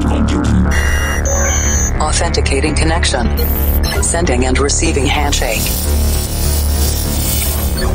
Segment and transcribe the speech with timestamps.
[0.00, 0.66] cloud computing.
[2.00, 3.26] Authenticating connection.
[4.02, 5.62] Sending and receiving handshake.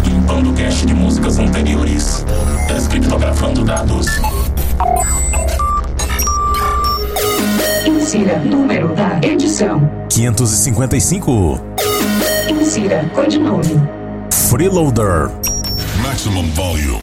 [0.06, 2.26] Limpando cache de músicas anteriores.
[2.68, 4.08] Descriptografando dados.
[7.86, 9.90] Insira número da edição.
[10.10, 11.60] 555.
[12.50, 13.82] Insira codinome.
[14.50, 15.30] Freeloader.
[16.02, 17.03] Maximum volume.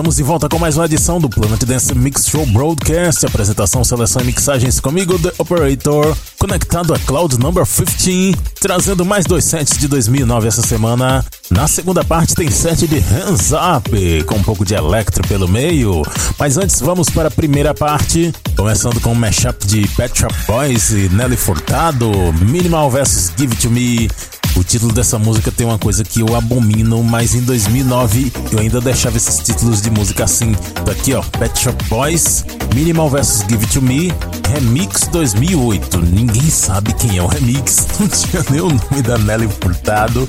[0.00, 3.26] Estamos de volta com mais uma edição do Planet Dance Mix Show Broadcast.
[3.26, 9.44] Apresentação, seleção e mixagens comigo, The Operator, conectado a Cloud Number 15, trazendo mais dois
[9.44, 11.22] sets de 2009 essa semana.
[11.50, 16.00] Na segunda parte tem set de Hands Up, com um pouco de electro pelo meio.
[16.38, 20.92] Mas antes vamos para a primeira parte, começando com um mashup de Pet Shop Boys
[20.92, 22.10] e Nelly Furtado,
[22.40, 24.08] Minimal vs Give It To Me,
[24.56, 28.80] o título dessa música tem uma coisa que eu abomino, mas em 2009 eu ainda
[28.80, 30.54] deixava esses títulos de música assim.
[30.84, 34.12] Daqui ó, Pet Shop Boys, Minimal vs Give It To Me,
[34.52, 35.98] Remix 2008.
[35.98, 40.28] Ninguém sabe quem é o remix, não tinha nem o nome da Nelly Furtado.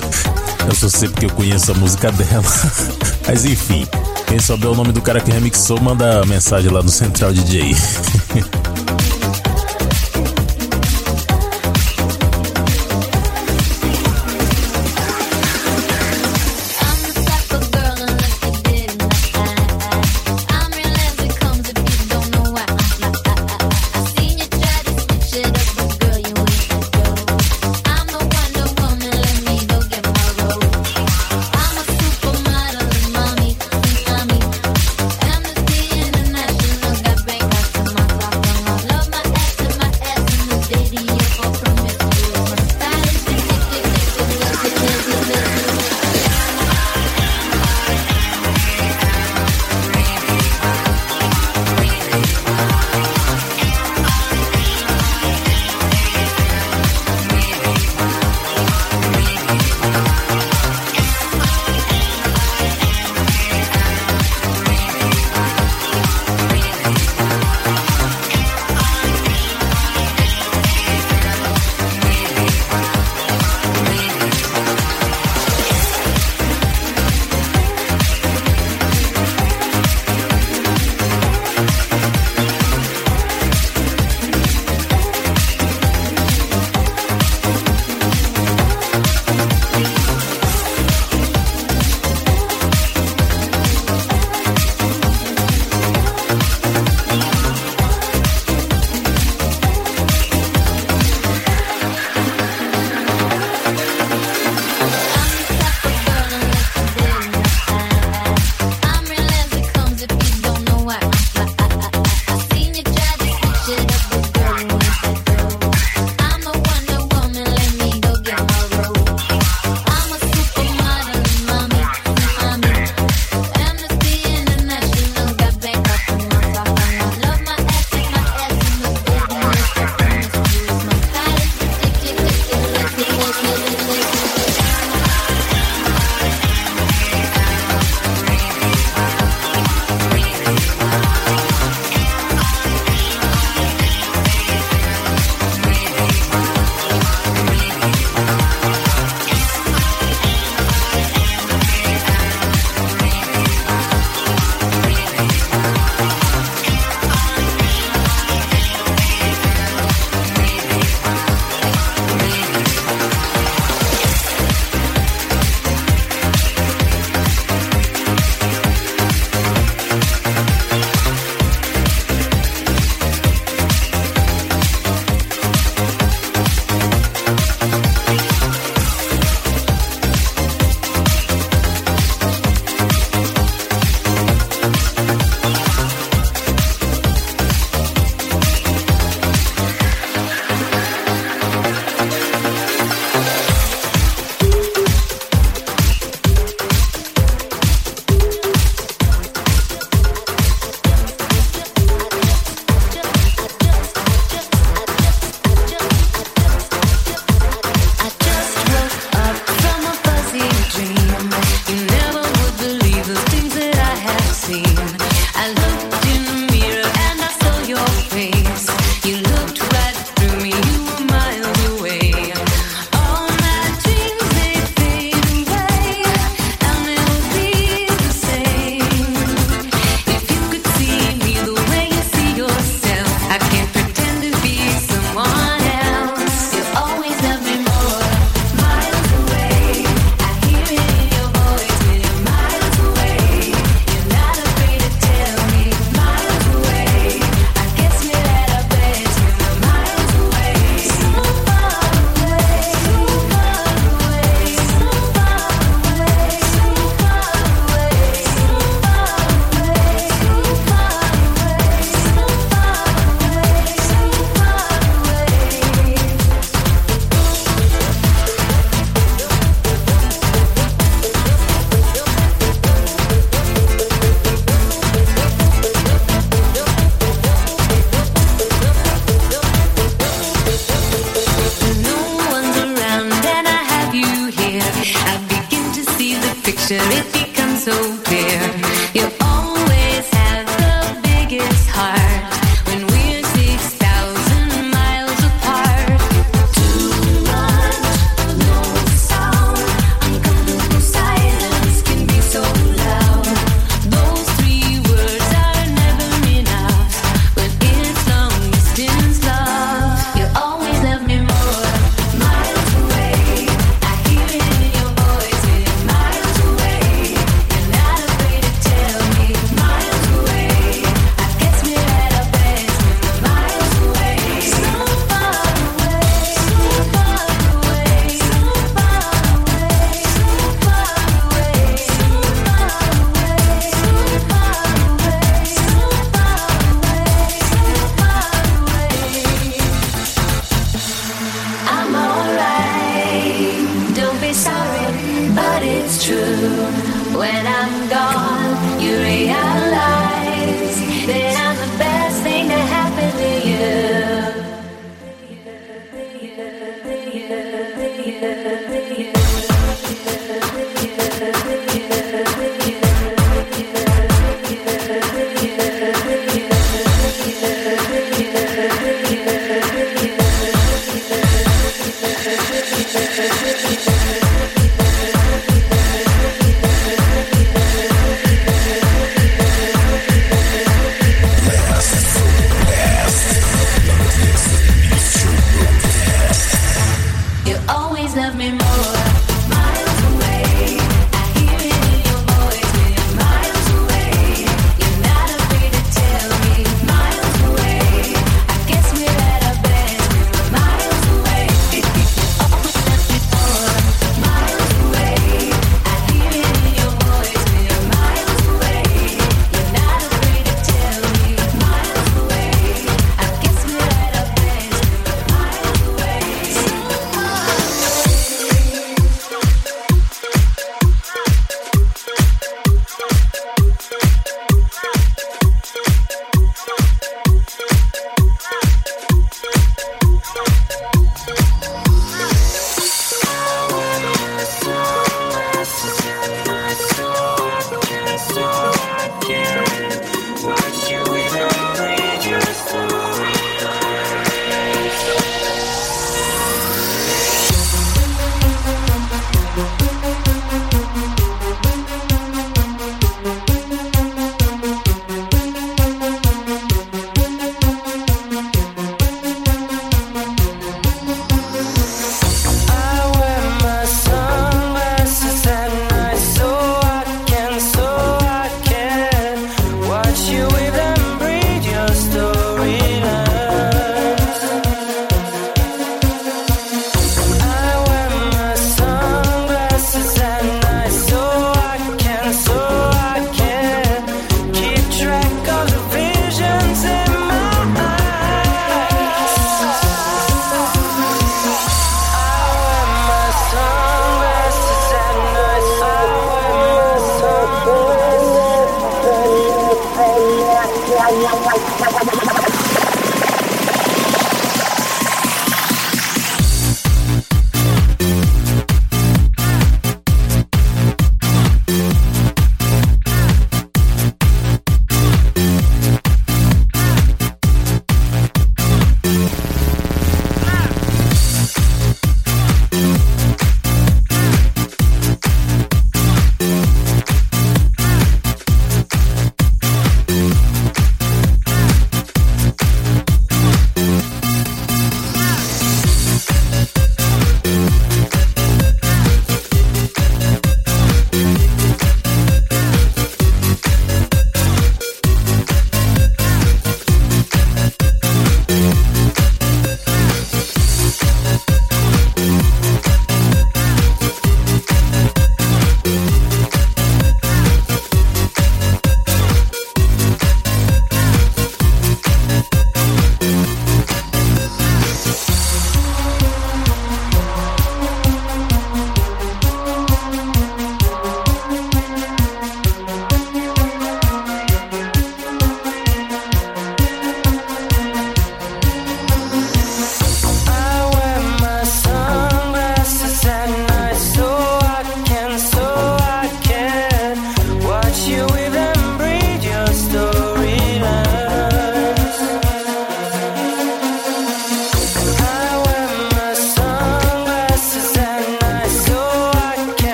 [0.67, 2.43] Eu só sei porque eu conheço a música dela.
[3.27, 3.87] mas enfim,
[4.27, 7.75] quem souber o nome do cara que remixou, manda mensagem lá no Central DJ.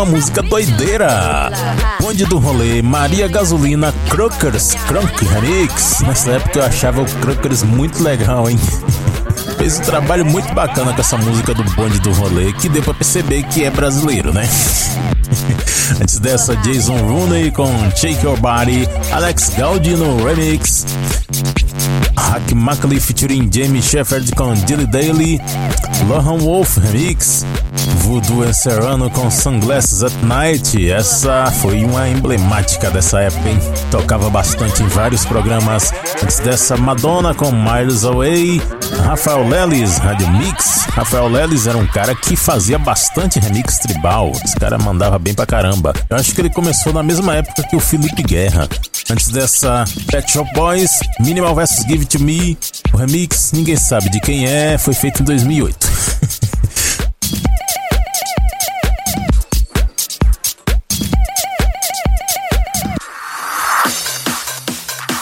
[0.00, 1.50] com a música doideira.
[2.00, 6.00] Bonde do rolê, Maria Gasolina, Crookers, Crunk Remix.
[6.00, 8.58] Nessa época eu achava o Crookers muito legal, hein?
[9.58, 12.94] Fez um trabalho muito bacana com essa música do Bonde do Rolê, que deu pra
[12.94, 14.48] perceber que é brasileiro, né?
[16.00, 20.86] Antes dessa, Jason Rooney com Shake Your Body, Alex Gaudi no remix,
[22.16, 25.40] Hack Mackley featuring Jamie Shepard com Dilly Daly,
[26.08, 27.44] Lohan Wolf remix,
[27.98, 30.90] Voodoo and Serrano com Sunglasses at Night.
[30.90, 33.58] Essa foi uma emblemática dessa época, hein?
[33.90, 35.92] Tocava bastante em vários programas.
[36.22, 38.60] Antes dessa, Madonna com Miles Away.
[39.04, 40.86] Rafael Lelis, Rádio Mix.
[40.92, 44.32] Rafael Lelis era um cara que fazia bastante remix tribal.
[44.44, 45.92] Esse cara mandava bem pra caramba.
[46.08, 48.68] Eu acho que ele começou na mesma época que o Felipe Guerra.
[49.10, 52.58] Antes dessa, Pet Shop Boys, Minimal vs Give It To Me.
[52.92, 55.89] O remix, ninguém sabe de quem é, foi feito em 2008.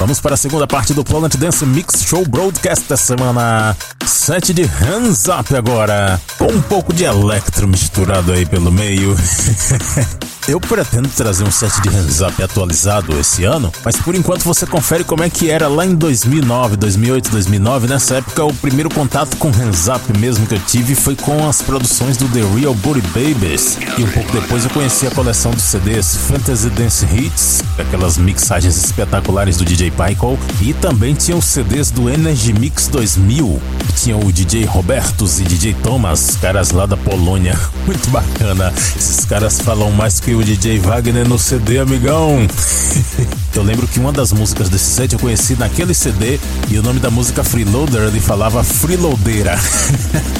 [0.09, 3.77] Vamos para a segunda parte do Planet Dance Mix Show Broadcast da semana.
[4.07, 9.15] Set de Hands Up agora, com um pouco de electro misturado aí pelo meio.
[10.49, 14.65] Eu pretendo trazer um set de hands up atualizado esse ano, mas por enquanto você
[14.65, 17.87] confere como é que era lá em 2009, 2008, 2009.
[17.87, 21.61] Nessa época, o primeiro contato com hands up mesmo que eu tive foi com as
[21.61, 23.77] produções do The Real Booty Babies.
[23.99, 28.75] E um pouco depois eu conheci a coleção dos CDs Fantasy Dance Hits, aquelas mixagens
[28.83, 34.21] espetaculares do DJ Pyco, e também tinha os CDs do Energy Mix 2000, que tinham
[34.21, 37.59] o DJ Robertos e DJ Thomas, caras lá da Polônia.
[37.85, 38.73] Muito bacana.
[38.97, 42.47] Esses caras falam mais que o DJ Wagner no CD, amigão.
[43.55, 46.39] eu lembro que uma das músicas desse set eu conheci naquele CD
[46.71, 49.59] e o nome da música Freeloader ele falava Freeloadeira.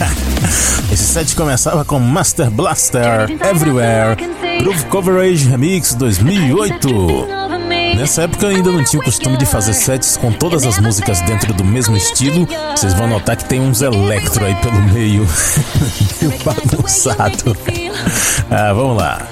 [0.93, 4.17] Esse set começava com Master Blaster Everywhere,
[4.63, 7.58] Groove Coverage Remix 2008.
[7.99, 11.21] Nessa época eu ainda não tinha o costume de fazer sets com todas as músicas
[11.23, 12.47] dentro do mesmo estilo.
[12.71, 15.27] Vocês vão notar que tem uns electro aí pelo meio.
[16.23, 17.57] Meio bagunçado.
[18.49, 19.27] ah, vamos lá.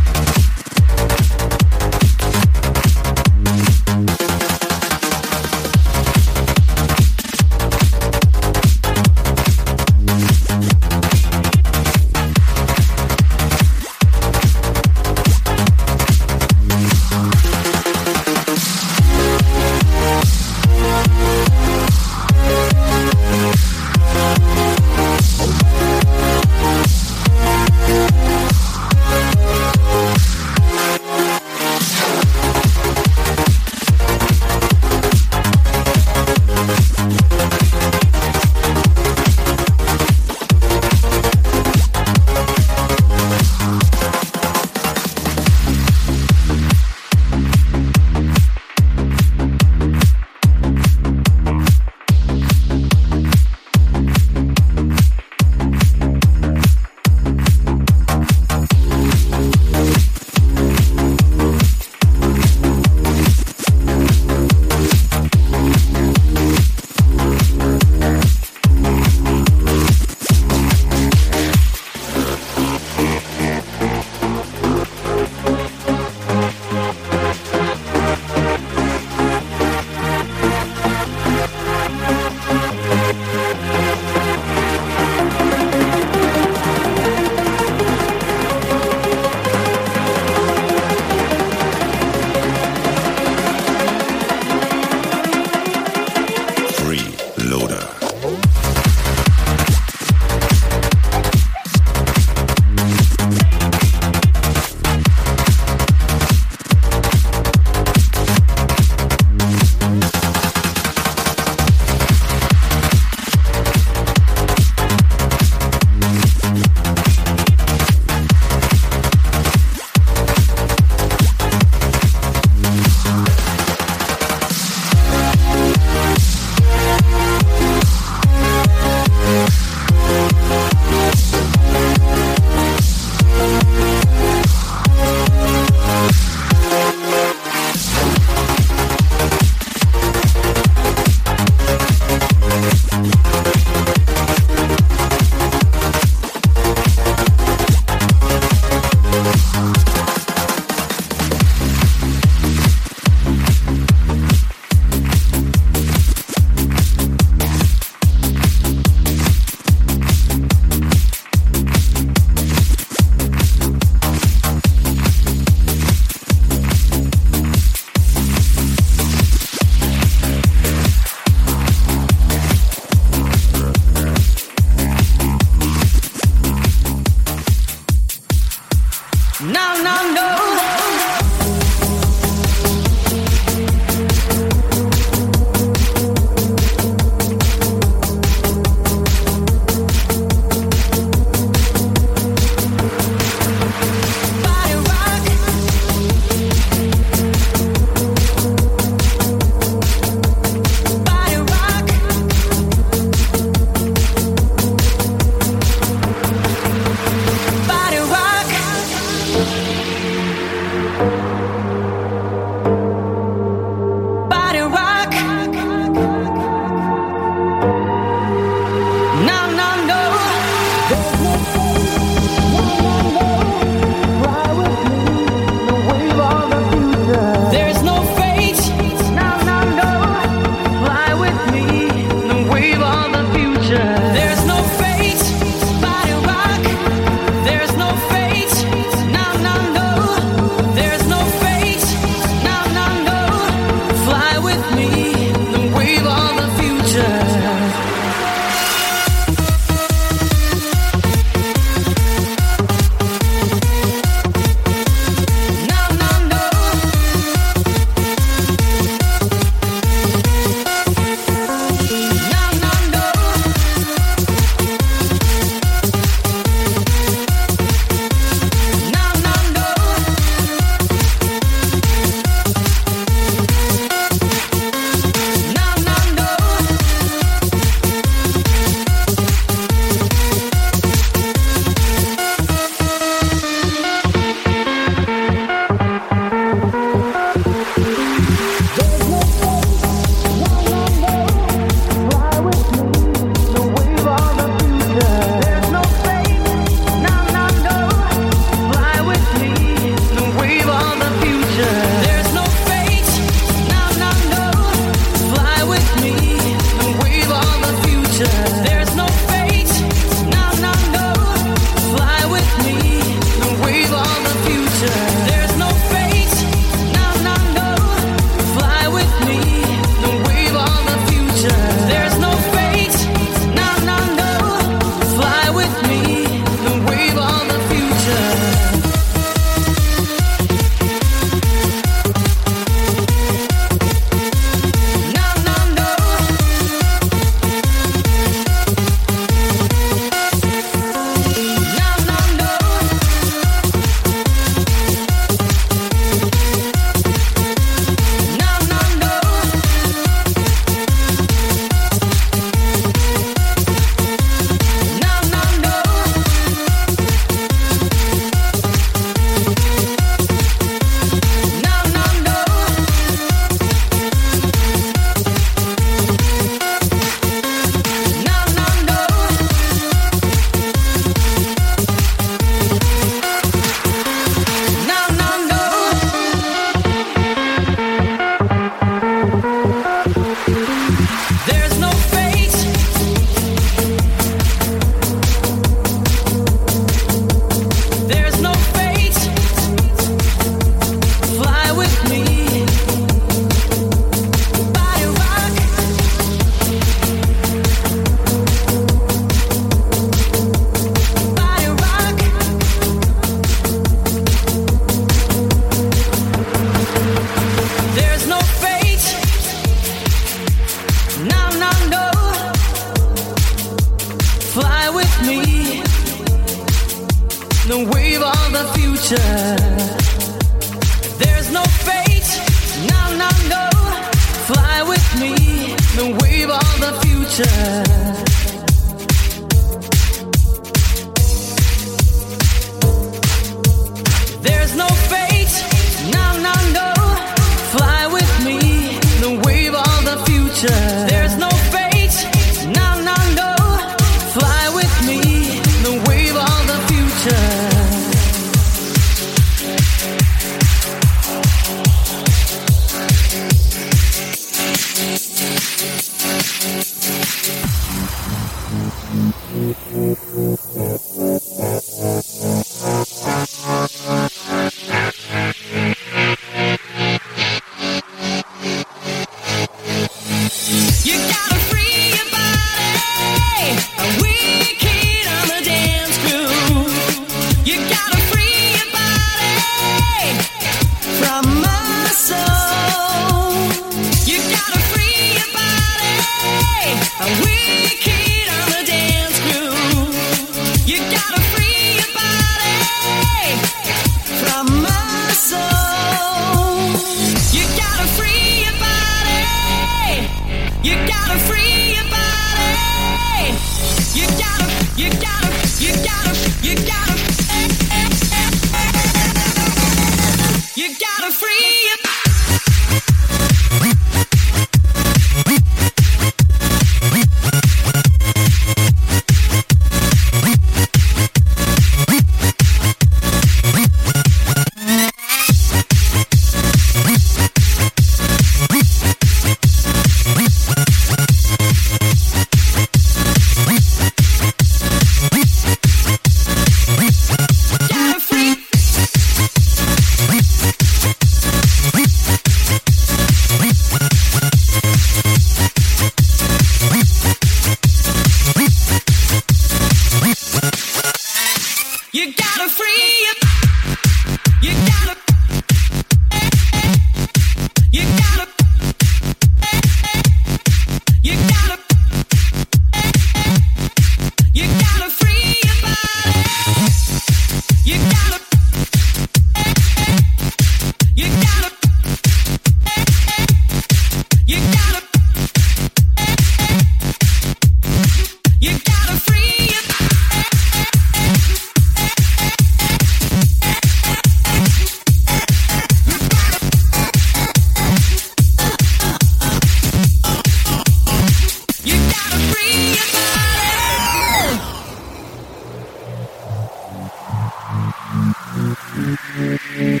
[599.01, 600.00] Mm-hmm.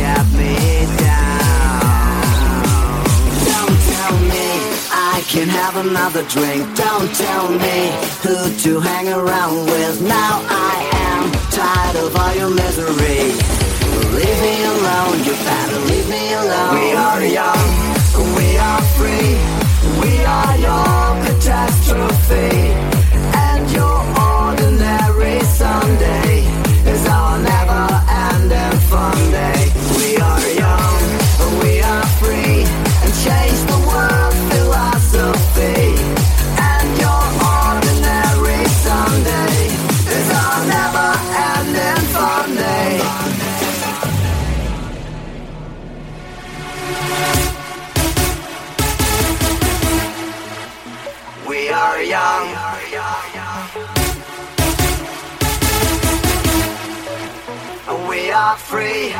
[0.00, 0.54] You me
[0.98, 2.62] down.
[3.50, 4.46] Don't tell me
[5.12, 6.62] I can have another drink.
[6.76, 7.78] Don't tell me
[8.24, 10.00] who to hang around with.
[10.02, 10.76] Now I
[11.08, 13.20] am tired of all your misery.
[14.16, 16.74] Leave me alone, you better leave me alone.
[16.80, 17.68] We are young,
[18.36, 19.32] we are free.
[20.02, 22.50] We are your catastrophe.
[23.48, 26.44] And your ordinary Sunday
[26.92, 27.84] is our never
[28.28, 29.59] ending fun day.
[58.70, 59.12] Free.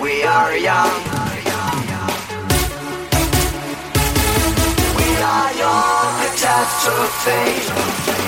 [0.00, 0.96] We are young.
[4.96, 5.84] We are your
[6.22, 7.42] catastrophe.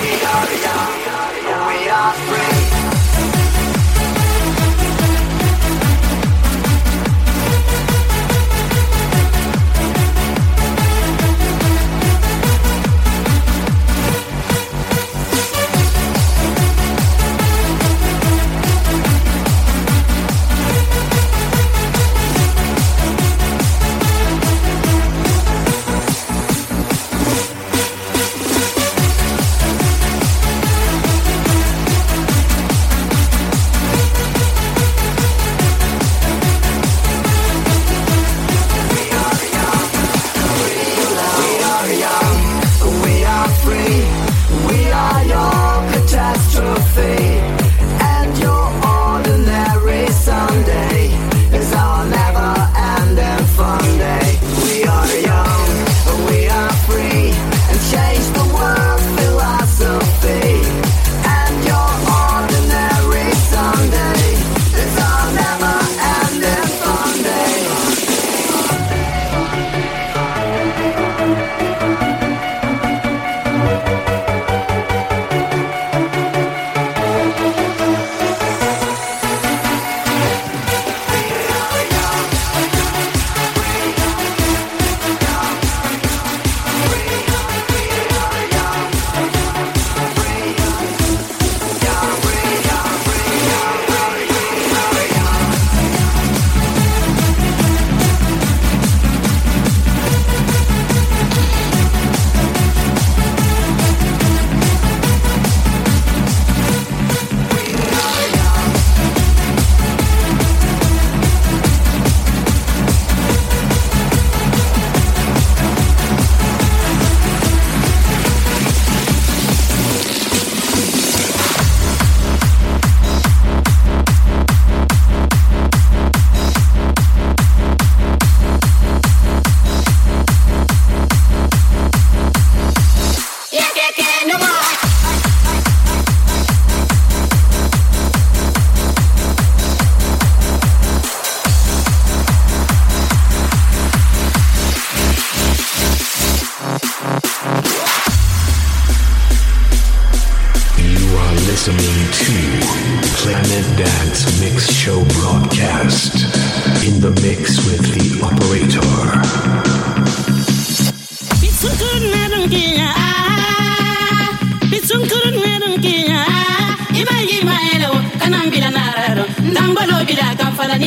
[0.01, 0.93] We are young.
[1.67, 2.62] We are free.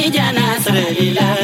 [0.06, 1.35] Villa Nazarelila.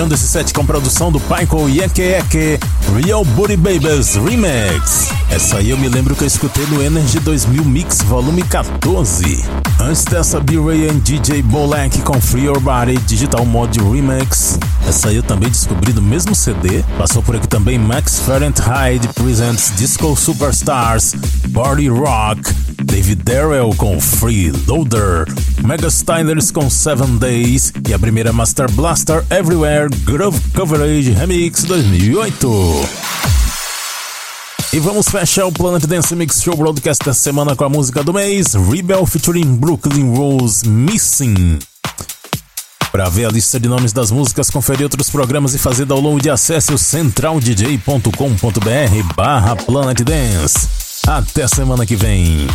[0.00, 2.58] Fechando esse set com produção do Paiko Yeke Yeke,
[3.04, 5.10] Real Booty Babies Remix.
[5.30, 9.44] Essa aí eu me lembro que eu escutei no Energy 2000 Mix Volume 14.
[9.78, 14.58] Antes dessa, B-Ray and DJ Bolek com Free Your Body Digital Mod Remix.
[14.88, 16.82] Essa aí eu também descobri no mesmo CD.
[16.96, 21.14] Passou por aqui também Max Fahrenheit Presents Disco Superstars,
[21.48, 22.40] Body Rock,
[22.84, 25.26] David Darrell com Free Loader,
[25.64, 32.88] Mega Stylers com Seven Days e a primeira Master Blaster Everywhere Groove Coverage Remix 2008.
[34.72, 38.12] E vamos fechar o Planet Dance Mix Show Broadcast da semana com a música do
[38.12, 41.58] mês, Rebel featuring Brooklyn Rose Missing.
[42.92, 46.72] Para ver a lista de nomes das músicas, conferir outros programas e fazer download, acesse
[46.72, 50.68] o centraldj.com.br barra Planet Dance.
[51.06, 52.46] Até semana que vem.